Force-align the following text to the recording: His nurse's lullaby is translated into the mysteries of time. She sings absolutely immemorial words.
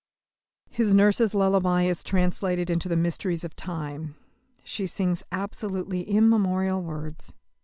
His 0.71 0.95
nurse's 0.95 1.35
lullaby 1.35 1.83
is 1.83 2.01
translated 2.03 2.71
into 2.71 2.89
the 2.89 2.97
mysteries 2.97 3.43
of 3.43 3.55
time. 3.55 4.15
She 4.63 4.87
sings 4.87 5.21
absolutely 5.31 6.09
immemorial 6.09 6.81
words. 6.81 7.35